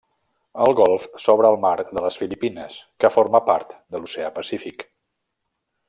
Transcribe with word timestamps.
El 0.67 0.71
golf 0.79 1.03
s'obre 1.25 1.49
al 1.51 1.57
mar 1.65 1.73
de 1.81 2.03
les 2.07 2.17
Filipines, 2.23 2.79
que 3.05 3.13
forma 3.19 3.43
part 3.51 3.77
de 3.97 4.01
l'oceà 4.03 4.33
Pacífic. 4.39 4.87